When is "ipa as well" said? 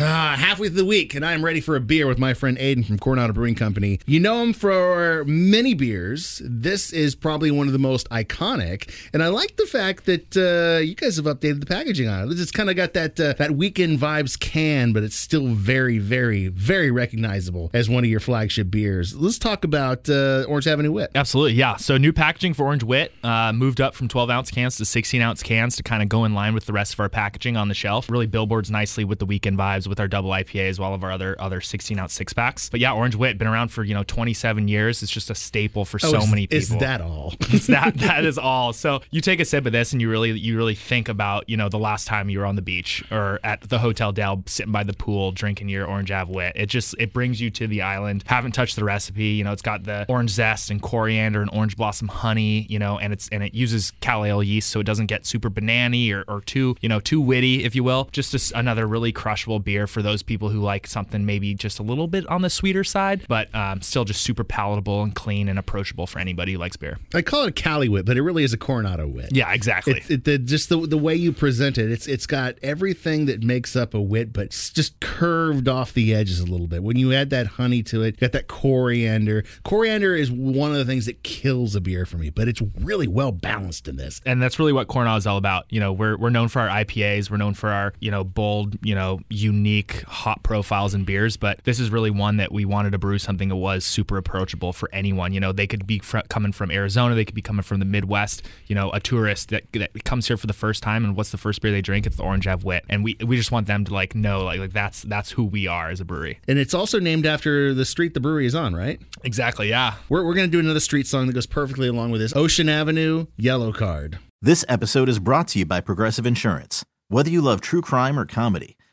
30.30-30.94